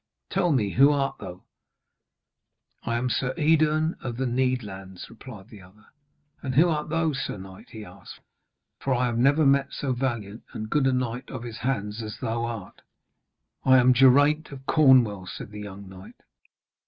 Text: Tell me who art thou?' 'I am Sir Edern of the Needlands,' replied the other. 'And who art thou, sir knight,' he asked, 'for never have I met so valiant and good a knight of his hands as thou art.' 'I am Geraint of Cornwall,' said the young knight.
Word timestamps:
Tell 0.31 0.51
me 0.51 0.71
who 0.71 0.91
art 0.91 1.19
thou?' 1.19 1.43
'I 2.85 2.95
am 2.97 3.09
Sir 3.11 3.35
Edern 3.37 3.93
of 4.01 4.17
the 4.17 4.25
Needlands,' 4.25 5.07
replied 5.11 5.49
the 5.49 5.61
other. 5.61 5.85
'And 6.41 6.55
who 6.55 6.69
art 6.69 6.89
thou, 6.89 7.13
sir 7.13 7.37
knight,' 7.37 7.69
he 7.69 7.85
asked, 7.85 8.19
'for 8.79 8.95
never 9.13 9.43
have 9.43 9.47
I 9.47 9.51
met 9.51 9.71
so 9.73 9.93
valiant 9.93 10.41
and 10.53 10.71
good 10.71 10.87
a 10.87 10.91
knight 10.91 11.29
of 11.29 11.43
his 11.43 11.59
hands 11.59 12.01
as 12.01 12.17
thou 12.17 12.45
art.' 12.45 12.81
'I 13.63 13.77
am 13.77 13.93
Geraint 13.93 14.51
of 14.51 14.65
Cornwall,' 14.65 15.27
said 15.27 15.51
the 15.51 15.61
young 15.61 15.87
knight. 15.87 16.15